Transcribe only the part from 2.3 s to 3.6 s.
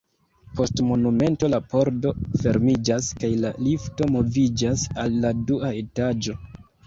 fermiĝas kaj la